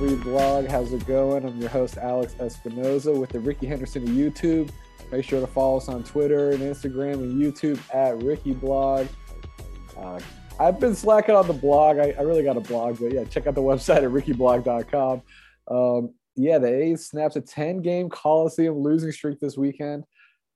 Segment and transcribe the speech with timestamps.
[0.00, 0.66] Three blog.
[0.66, 1.44] How's it going?
[1.44, 4.70] I'm your host, Alex Espinoza, with the Rickey Henderson of YouTube.
[5.12, 9.08] Make sure to follow us on Twitter and Instagram and YouTube at Rickey Blog.
[9.98, 10.18] Uh,
[10.58, 11.98] I've been slacking on the blog.
[11.98, 15.20] I, I, really got a blog, but yeah, check out the website at rickyblog.com.
[15.68, 20.04] Um, yeah, the A's snapped a 10 game Coliseum losing streak this weekend.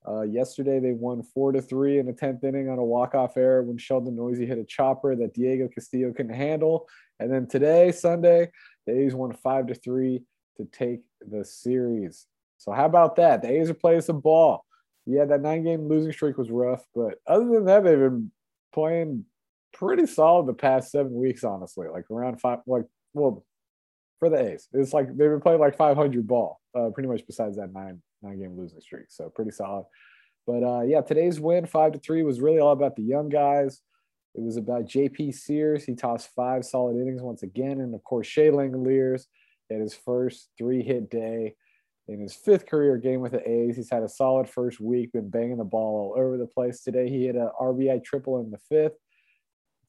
[0.08, 3.62] Uh, yesterday, they won four to three in the 10th inning on a walk-off error
[3.62, 6.88] when Sheldon Neuse hit a chopper that Diego Castillo couldn't handle.
[7.20, 8.50] And then today, Sunday,
[8.86, 10.22] the A's won five to three
[10.56, 12.26] to take the series.
[12.58, 13.42] So how about that?
[13.42, 14.64] The A's are playing some ball.
[15.06, 18.30] Yeah, that nine-game losing streak was rough, but other than that, they've been
[18.72, 19.26] playing
[19.72, 21.44] pretty solid the past seven weeks.
[21.44, 23.44] Honestly, like around five, like well,
[24.18, 27.56] for the A's, it's like they've been playing like 500 ball, uh, pretty much besides
[27.56, 29.06] that nine nine-game losing streak.
[29.10, 29.84] So pretty solid.
[30.46, 33.80] But uh, yeah, today's win five to three was really all about the young guys.
[34.34, 35.84] It was about JP Sears.
[35.84, 37.80] He tossed five solid innings once again.
[37.80, 39.26] And of course, Shea Langeliers
[39.70, 41.54] had his first three hit day
[42.08, 43.76] in his fifth career game with the A's.
[43.76, 46.82] He's had a solid first week, been banging the ball all over the place.
[46.82, 48.98] Today, he hit an RBI triple in the fifth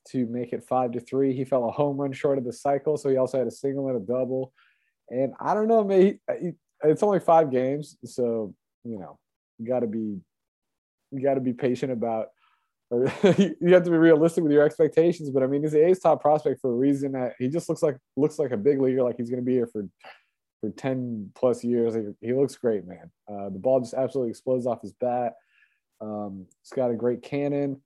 [0.10, 1.36] to make it five to three.
[1.36, 2.98] He fell a home run short of the cycle.
[2.98, 4.54] So he also had a single and a double.
[5.10, 6.20] And I don't know, maybe
[6.84, 7.98] it's only five games.
[8.06, 9.18] So, you know,
[9.58, 10.20] you got to be,
[11.12, 12.28] you got to be patient about
[12.92, 15.30] you have to be realistic with your expectations.
[15.30, 17.14] But I mean, he's the A's top prospect for a reason.
[17.14, 19.54] That he just looks like looks like a big leaguer, like he's going to be
[19.54, 19.88] here for
[20.62, 21.96] for ten plus years.
[22.22, 23.12] He looks great, man.
[23.28, 25.34] Uh, the ball just absolutely explodes off his bat.
[26.00, 27.82] Um, he's got a great cannon.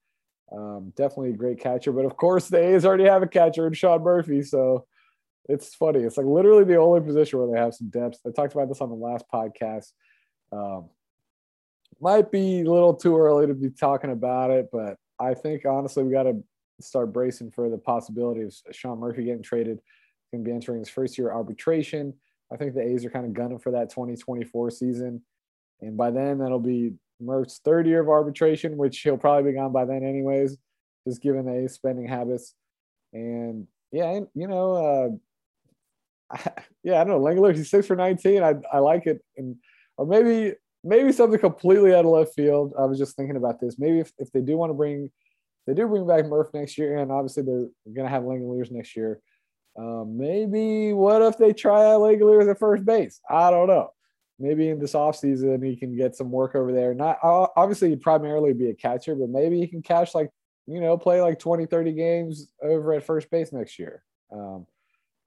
[0.51, 1.91] Um, definitely a great catcher.
[1.91, 4.85] But of course, the A's already have a catcher in Sean Murphy, so
[5.47, 5.99] it's funny.
[5.99, 8.19] It's like literally the only position where they have some depth.
[8.25, 9.91] I talked about this on the last podcast.
[10.51, 10.89] Um,
[12.01, 16.03] might be a little too early to be talking about it, but I think honestly
[16.03, 16.41] we got to
[16.81, 19.79] start bracing for the possibility of Sean Murphy getting traded.
[20.31, 22.13] Going to be entering his first year arbitration.
[22.51, 25.21] I think the A's are kind of gunning for that 2024 season,
[25.81, 29.71] and by then that'll be Murph's third year of arbitration, which he'll probably be gone
[29.71, 30.57] by then anyways,
[31.07, 32.53] just given the A's spending habits.
[33.11, 35.19] And yeah, and you know,
[36.31, 36.39] uh,
[36.83, 37.19] yeah, I don't know.
[37.19, 38.43] Langeliers, he's six for 19.
[38.43, 39.55] I I like it, and
[39.97, 40.53] or maybe
[40.83, 42.73] maybe something completely out of left field.
[42.77, 43.77] I was just thinking about this.
[43.77, 45.11] Maybe if, if they do want to bring,
[45.67, 48.95] they do bring back Murph next year, and obviously they're going to have Langeliers next
[48.95, 49.19] year.
[49.77, 53.21] Um, maybe what if they try out Langeliers at first base?
[53.29, 53.91] I don't know.
[54.39, 56.93] Maybe in this offseason he can get some work over there.
[56.93, 60.29] Not obviously he'd primarily be a catcher, but maybe he can catch like,
[60.65, 64.03] you know, play like 20, 30 games over at first base next year.
[64.31, 64.65] Um,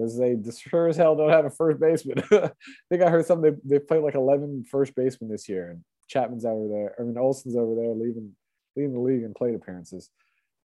[0.03, 2.23] because they sure as hell don't have a first baseman.
[2.33, 2.51] I
[2.91, 3.59] think I heard something.
[3.65, 6.95] They, they played like 11 first basemen this year, and Chapman's over there.
[6.99, 8.35] I mean, Olson's over there leaving
[8.77, 10.11] leading the league in plate appearances.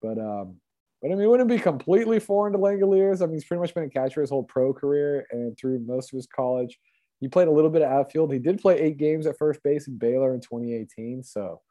[0.00, 0.56] But um,
[1.02, 3.22] but I mean, wouldn't be completely foreign to Langeliers.
[3.22, 6.12] I mean, he's pretty much been a catcher his whole pro career and through most
[6.12, 6.78] of his college.
[7.20, 8.32] He played a little bit of outfield.
[8.32, 11.22] He did play eight games at first base in Baylor in 2018.
[11.22, 11.62] So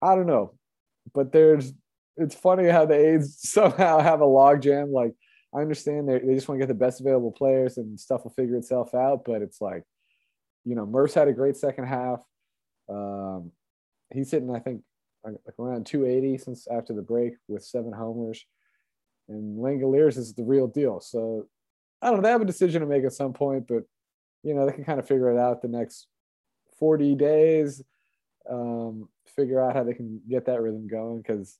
[0.00, 0.54] I don't know,
[1.14, 1.72] but there's
[2.16, 5.14] it's funny how the A's somehow have a logjam like
[5.54, 8.30] I understand they they just want to get the best available players and stuff will
[8.32, 9.24] figure itself out.
[9.24, 9.84] But it's like,
[10.64, 12.20] you know, Murph's had a great second half.
[12.88, 13.52] Um,
[14.12, 14.82] he's hitting, I think,
[15.24, 18.44] like around 280 since after the break with seven homers.
[19.28, 21.00] And Langeliers is the real deal.
[21.00, 21.46] So
[22.02, 22.22] I don't know.
[22.22, 23.84] They have a decision to make at some point, but
[24.42, 26.06] you know they can kind of figure it out the next
[26.78, 27.82] 40 days.
[28.48, 31.58] Um, figure out how they can get that rhythm going because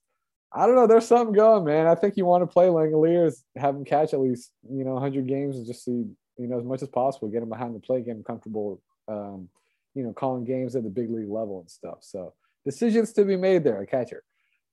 [0.53, 0.87] I don't know.
[0.87, 1.87] There's something going, man.
[1.87, 5.27] I think you want to play Langeliers, have him catch at least you know 100
[5.27, 5.91] games, and just see
[6.39, 9.49] you know as much as possible, get him behind the plate, get him comfortable, um,
[9.95, 11.99] you know, calling games at the big league level and stuff.
[12.01, 12.35] So
[12.65, 14.23] decisions to be made there, a catcher.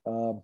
[0.06, 0.42] Um,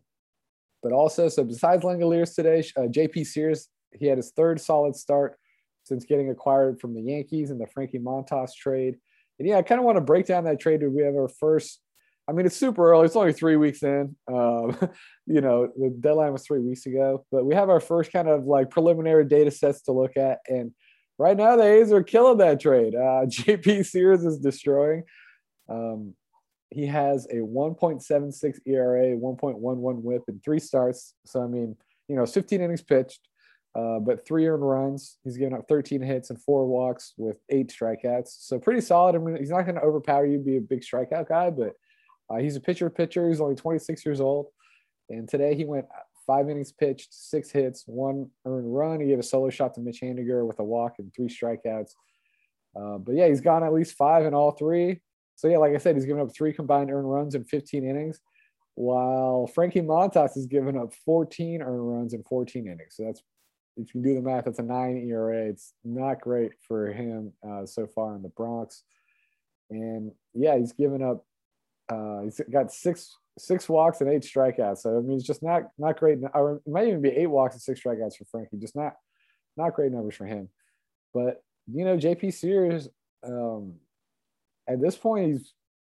[0.81, 3.23] but also, so besides Langeliers today, uh, J.P.
[3.23, 5.38] Sears, he had his third solid start
[5.83, 8.97] since getting acquired from the Yankees in the Frankie Montas trade.
[9.39, 10.81] And yeah, I kind of want to break down that trade.
[10.83, 11.80] We have our first
[12.27, 13.05] I mean, it's super early.
[13.05, 14.15] It's only three weeks in.
[14.31, 14.77] Um,
[15.25, 18.45] you know, the deadline was three weeks ago, but we have our first kind of
[18.45, 20.39] like preliminary data sets to look at.
[20.47, 20.71] And
[21.17, 22.95] right now, the A's are killing that trade.
[22.95, 25.03] Uh, JP Sears is destroying.
[25.67, 26.13] Um,
[26.69, 31.13] he has a 1.76 ERA, 1.11 whip, and three starts.
[31.25, 31.75] So, I mean,
[32.07, 33.19] you know, 15 innings pitched,
[33.75, 35.17] uh, but three earned runs.
[35.23, 38.29] He's given up 13 hits and four walks with eight strikeouts.
[38.39, 39.15] So, pretty solid.
[39.15, 41.73] I mean, he's not going to overpower you, be a big strikeout guy, but
[42.33, 43.30] uh, he's a pitcher pitcher.
[43.30, 44.47] He's only 26 years old.
[45.09, 45.85] And today he went
[46.25, 49.01] five innings pitched, six hits, one earned run.
[49.01, 51.91] He gave a solo shot to Mitch Haniger with a walk and three strikeouts.
[52.75, 55.01] Uh, but yeah, he's gone at least five in all three.
[55.35, 58.19] So yeah, like I said, he's given up three combined earned runs in 15 innings,
[58.75, 62.95] while Frankie Montas has given up 14 earned runs in 14 innings.
[62.95, 63.21] So that's
[63.75, 65.47] if you do the math, that's a nine ERA.
[65.47, 68.83] It's not great for him uh, so far in the Bronx.
[69.69, 71.25] And yeah, he's given up.
[71.94, 74.80] Uh, he's got six six walks and eight strikeouts.
[74.80, 76.19] So I mean, it's just not not great.
[76.34, 78.57] Or it might even be eight walks and six strikeouts for Frankie.
[78.57, 78.94] Just not
[79.57, 80.50] not great numbers for him.
[81.13, 81.42] But
[81.72, 82.90] you know, JP Sears,
[83.24, 83.75] um,
[84.68, 85.54] at this point, he's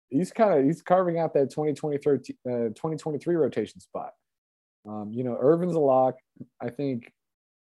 [0.09, 4.13] he's kind of he's carving out that 2023 uh, 2023 rotation spot.
[4.87, 6.17] Um, you know, Irvin's a lock.
[6.61, 7.13] I think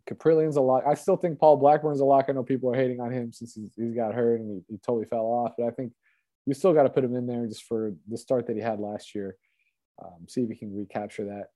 [0.10, 0.84] Kaprielian's a lock.
[0.88, 2.26] I still think Paul Blackburn's a lock.
[2.28, 4.78] I know people are hating on him since he's, he's got hurt and he, he
[4.80, 5.94] totally fell off, but I think
[6.46, 8.80] you still got to put him in there just for the start that he had
[8.80, 9.38] last year.
[10.04, 11.48] Um, see if he can recapture that,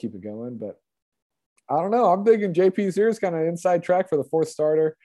[0.00, 0.58] keep it going.
[0.58, 0.80] But
[1.68, 2.06] I don't know.
[2.06, 4.96] I'm thinking JP Sears kind of inside track for the fourth starter.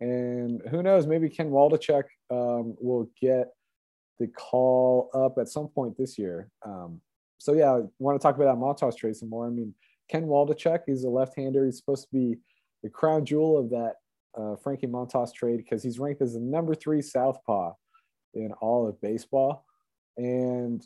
[0.00, 3.48] And who knows, maybe Ken Waldichuk um, will get
[4.18, 6.48] the call up at some point this year.
[6.64, 7.00] Um,
[7.38, 9.46] so yeah, I want to talk about that Montas trade some more.
[9.46, 9.74] I mean,
[10.10, 11.64] Ken Waldichuk, he's a left-hander.
[11.64, 12.38] He's supposed to be
[12.82, 13.94] the crown jewel of that
[14.36, 17.72] uh, Frankie Montas trade because he's ranked as the number three southpaw
[18.34, 19.64] in all of baseball.
[20.16, 20.84] And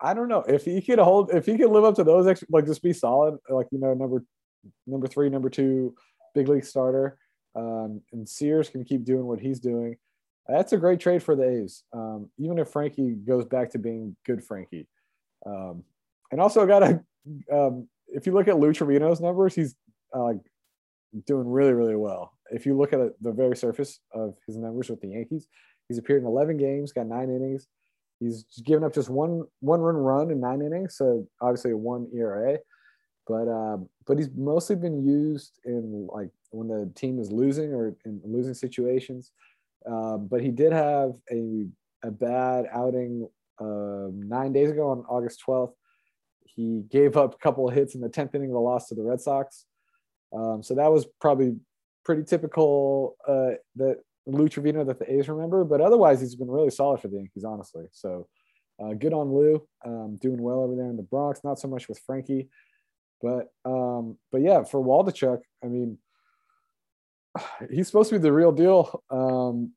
[0.00, 2.66] I don't know if he could hold, if he could live up to those, like
[2.66, 4.24] just be solid, like you know, number
[4.86, 5.94] number three, number two,
[6.34, 7.18] big league starter.
[7.54, 9.96] Um, and Sears can keep doing what he's doing.
[10.48, 11.84] That's a great trade for the A's.
[11.92, 14.88] Um, even if Frankie goes back to being good Frankie.
[15.46, 15.84] Um,
[16.30, 17.04] and also got to,
[17.52, 19.76] um, if you look at Lou Trivino's numbers, he's
[20.14, 20.32] uh,
[21.26, 22.32] doing really, really well.
[22.50, 25.46] If you look at the very surface of his numbers with the Yankees,
[25.88, 27.66] he's appeared in 11 games, got nine innings.
[28.20, 32.06] He's given up just one one run run in nine innings, so obviously a one
[32.14, 32.58] ERA.
[33.26, 37.96] But um, but he's mostly been used in like when the team is losing or
[38.04, 39.32] in losing situations.
[39.86, 41.66] Um, but he did have a,
[42.04, 43.28] a bad outing
[43.60, 45.72] uh, nine days ago on August 12th.
[46.44, 48.94] He gave up a couple of hits in the 10th inning of the loss to
[48.94, 49.64] the Red Sox.
[50.32, 51.56] Um, so that was probably
[52.04, 53.98] pretty typical uh, that
[54.42, 55.64] Lou Trivino that the A's remember.
[55.64, 57.84] But otherwise, he's been really solid for the Yankees, honestly.
[57.92, 58.28] So
[58.82, 61.40] uh, good on Lou, um, doing well over there in the Bronx.
[61.44, 62.48] Not so much with Frankie,
[63.20, 65.98] but um, but yeah, for Waldichuk, I mean,
[67.70, 69.02] he's supposed to be the real deal.
[69.10, 69.72] Um,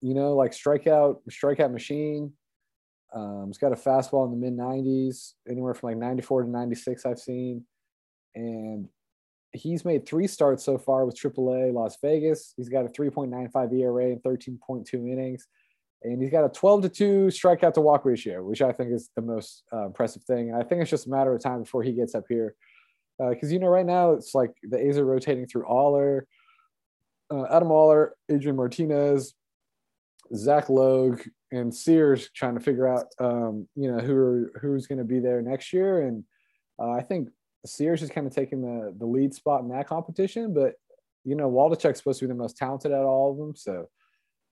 [0.00, 2.32] you know, like strikeout, strikeout machine.
[3.12, 7.04] Um, he's got a fastball in the mid 90s, anywhere from like 94 to 96,
[7.04, 7.64] I've seen.
[8.34, 8.88] And
[9.52, 12.54] he's made three starts so far with AAA Las Vegas.
[12.56, 15.46] He's got a 3.95 ERA and 13.2 innings.
[16.02, 19.10] And he's got a 12 to 2 strikeout to walk ratio, which I think is
[19.16, 20.50] the most uh, impressive thing.
[20.50, 22.54] And I think it's just a matter of time before he gets up here.
[23.18, 26.26] Because, uh, you know, right now it's like the A's are rotating through Oller,
[27.30, 29.34] uh, Adam Oller, Adrian Martinez,
[30.34, 31.20] Zach Logue,
[31.52, 35.18] and Sears trying to figure out, um, you know, who are, who's going to be
[35.18, 36.06] there next year.
[36.06, 36.24] And
[36.78, 37.28] uh, I think
[37.66, 40.54] Sears is kind of taking the the lead spot in that competition.
[40.54, 40.74] But
[41.24, 43.54] you know, Waldichuk's supposed to be the most talented at all of them.
[43.54, 43.88] So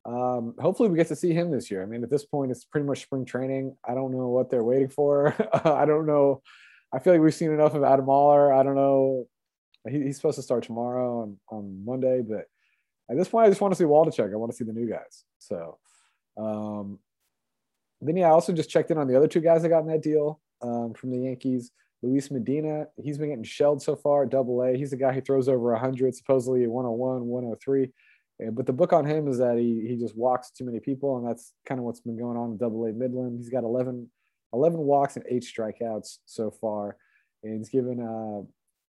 [0.05, 1.83] um, hopefully we get to see him this year.
[1.83, 3.77] I mean, at this point, it's pretty much spring training.
[3.85, 5.35] I don't know what they're waiting for.
[5.65, 6.43] I don't know.
[6.93, 8.53] I feel like we've seen enough of Adam Oller.
[8.53, 9.27] I don't know.
[9.89, 12.47] He, he's supposed to start tomorrow on, on Monday, but
[13.11, 14.33] at this point, I just want to see Waldichuk.
[14.33, 15.25] I want to see the new guys.
[15.39, 15.79] So,
[16.37, 16.99] um,
[18.01, 19.89] then yeah, I also just checked in on the other two guys that got in
[19.89, 21.71] that deal um, from the Yankees.
[22.03, 24.77] Luis Medina, he's been getting shelled so far, double A.
[24.77, 27.91] He's the guy who throws over 100, supposedly 101, 103.
[28.53, 31.27] But the book on him is that he, he just walks too many people, and
[31.27, 33.39] that's kind of what's been going on in double A Midland.
[33.39, 34.09] He's got 11,
[34.53, 36.97] 11 walks and eight strikeouts so far.
[37.43, 38.47] And he's given, uh,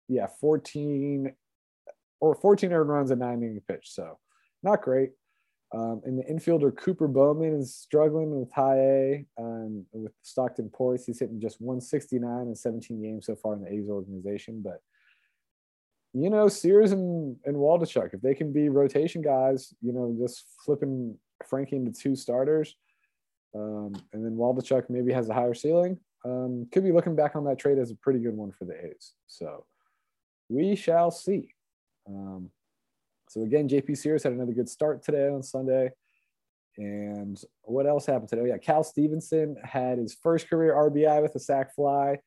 [0.09, 1.31] yeah, 14
[2.19, 3.93] or 14 earned runs and nine inning pitch.
[3.93, 4.17] So
[4.63, 5.11] not great.
[5.73, 11.05] Um, and the infielder Cooper Bowman is struggling with high A um, with Stockton Ports.
[11.05, 14.61] He's hitting just 169 in 17 games so far in the A's organization.
[14.63, 14.81] But,
[16.13, 20.45] you know, Sears and, and Waldichuk, if they can be rotation guys, you know, just
[20.65, 22.75] flipping Frankie into two starters,
[23.53, 27.43] um, and then Waldichuk maybe has a higher ceiling, um, could be looking back on
[27.45, 29.13] that trade as a pretty good one for the A's.
[29.27, 29.65] So
[30.49, 31.53] we shall see.
[32.07, 32.51] Um,
[33.29, 35.91] so again, JP Sears had another good start today on Sunday.
[36.77, 38.43] And what else happened today?
[38.43, 42.19] Oh, yeah, Cal Stevenson had his first career RBI with a sac fly.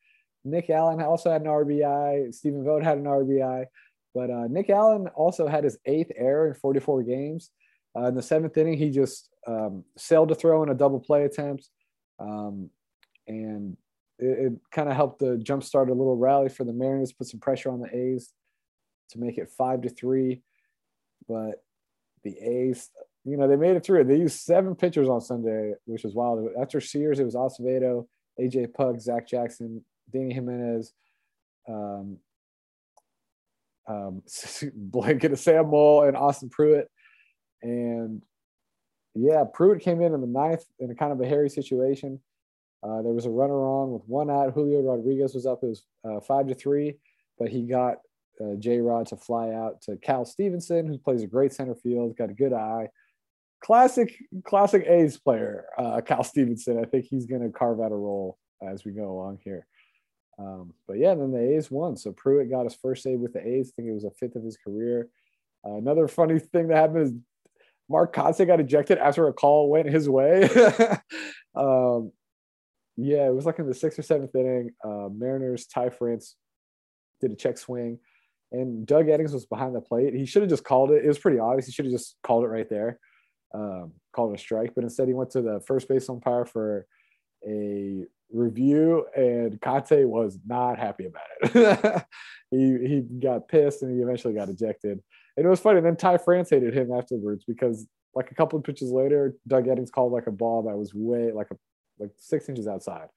[0.44, 2.34] Nick Allen also had an RBI.
[2.34, 3.66] Stephen Vogt had an RBI.
[4.14, 7.50] But uh, Nick Allen also had his eighth error in 44 games.
[7.96, 11.24] Uh, in the seventh inning, he just um, sailed to throw in a double play
[11.24, 11.68] attempt.
[12.18, 12.70] Um,
[13.28, 13.76] and
[14.18, 17.40] it, it kind of helped to jumpstart a little rally for the Mariners, put some
[17.40, 18.32] pressure on the A's
[19.10, 20.42] to make it five to three
[21.28, 21.62] but
[22.24, 22.90] the A's,
[23.24, 24.04] you know, they made it through.
[24.04, 26.48] They used seven pitchers on Sunday, which was wild.
[26.60, 28.06] After Sears, it was Acevedo,
[28.40, 30.92] AJ Puk, Zach Jackson, Dany Jimenez,
[31.68, 32.18] um,
[33.86, 34.22] um,
[34.74, 36.90] blanket of Sam Moll and Austin Pruitt.
[37.62, 38.22] And
[39.14, 42.20] yeah, Pruitt came in in the ninth in a kind of a hairy situation.
[42.82, 44.54] Uh, there was a runner on with one out.
[44.54, 45.62] Julio Rodriguez was up.
[45.62, 46.96] It was uh, five to three,
[47.38, 47.96] but he got
[48.42, 52.16] uh, J Rod to fly out to Cal Stevenson, who plays a great center field,
[52.16, 52.88] got a good eye.
[53.62, 56.78] Classic, classic A's player, uh, Cal Stevenson.
[56.78, 59.66] I think he's going to carve out a role as we go along here.
[60.38, 61.96] Um, but yeah, then the A's won.
[61.96, 63.68] So Pruitt got his first save with the A's.
[63.68, 65.08] I think it was a fifth of his career.
[65.66, 67.12] Uh, another funny thing that happened is
[67.90, 70.44] Mark Kotsay got ejected after a call went his way.
[71.54, 72.12] um,
[72.96, 74.70] yeah, it was like in the sixth or seventh inning.
[74.82, 76.36] Uh, Mariners, Ty France
[77.20, 77.98] did a check swing,
[78.52, 80.14] and Doug Eddings was behind the plate.
[80.14, 81.04] He should have just called it.
[81.04, 81.66] It was pretty obvious.
[81.66, 82.98] He should have just called it right there,
[83.54, 84.72] um, called it a strike.
[84.74, 86.86] But instead, he went to the first base umpire for
[87.46, 92.04] a review, and Kotsay was not happy about it.
[92.50, 95.00] he he got pissed, and he eventually got ejected.
[95.36, 95.78] And it was funny.
[95.78, 99.66] And Then Ty France hated him afterwards because like a couple of pitches later, Doug
[99.66, 101.56] Eddings called like a ball that was way like a
[101.98, 103.08] like six inches outside.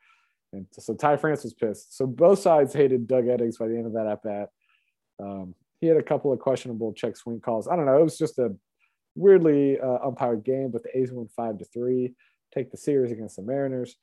[0.51, 1.97] And so Ty France was pissed.
[1.97, 4.49] So both sides hated Doug Eddings by the end of that at bat.
[5.19, 7.67] Um, he had a couple of questionable check swing calls.
[7.67, 7.97] I don't know.
[7.97, 8.55] It was just a
[9.15, 12.13] weirdly uh, umpired game, but the A's won five to three,
[12.53, 13.95] take the series against the Mariners.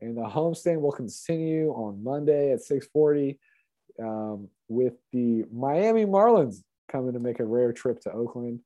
[0.00, 3.38] And the homestand will continue on Monday at 640
[4.00, 8.60] um, with the Miami Marlins coming to make a rare trip to Oakland.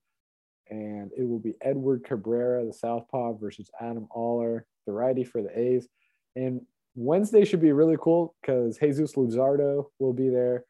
[0.70, 5.58] And it will be Edward Cabrera, the Southpaw, versus Adam Oller, the righty for the
[5.58, 5.88] A's.
[6.36, 6.60] And
[6.94, 10.64] Wednesday should be really cool because Jesus Luzardo will be there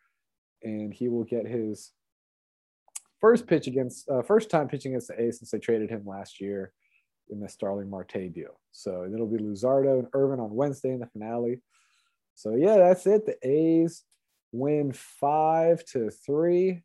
[0.63, 1.93] and he will get his
[3.21, 6.41] first pitch against uh, first time pitching against the A's since they traded him last
[6.41, 6.73] year
[7.31, 8.61] in the Starling Marte deal.
[8.73, 11.61] So it'll be Luzardo and Irvin on Wednesday in the finale.
[12.35, 13.27] So yeah, that's it.
[13.27, 14.05] The A's
[14.53, 16.83] win five to three.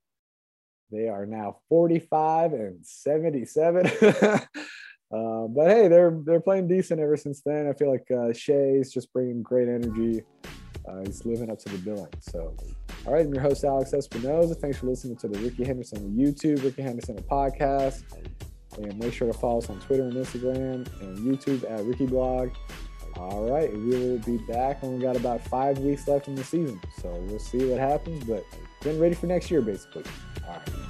[0.91, 3.87] They are now 45 and 77.
[4.11, 4.47] uh,
[5.11, 7.67] but hey, they're they're playing decent ever since then.
[7.67, 10.23] I feel like uh, Shea's just bringing great energy.
[10.87, 12.11] Uh, he's living up to the billing.
[12.19, 12.55] So,
[13.05, 14.55] all right, I'm your host Alex Espinoza.
[14.55, 18.03] Thanks for listening to the Rickey Henderson YouTube, Rickey Henderson podcast.
[18.77, 22.51] And make sure to follow us on Twitter and Instagram and YouTube at Rickey Blog.
[23.17, 26.43] All right, we will be back when we got about five weeks left in the
[26.43, 26.79] season.
[27.01, 28.43] So we'll see what happens, but
[28.81, 30.03] getting ready for next year, basically.
[30.47, 30.82] All right.